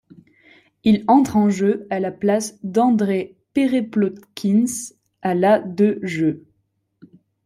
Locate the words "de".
5.59-5.99